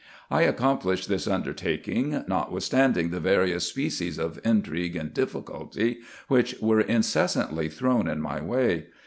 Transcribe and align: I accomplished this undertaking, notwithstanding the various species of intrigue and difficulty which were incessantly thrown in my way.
I 0.31 0.41
accomplished 0.41 1.09
this 1.09 1.27
undertaking, 1.27 2.23
notwithstanding 2.27 3.11
the 3.11 3.19
various 3.19 3.67
species 3.67 4.17
of 4.17 4.39
intrigue 4.43 4.95
and 4.95 5.13
difficulty 5.13 5.99
which 6.27 6.55
were 6.59 6.81
incessantly 6.81 7.69
thrown 7.69 8.07
in 8.07 8.19
my 8.19 8.41
way. 8.41 8.87